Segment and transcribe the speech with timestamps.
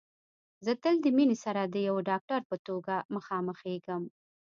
[0.65, 4.03] زه تل د مينې سره د يوه ډاکټر په توګه مخامخېږم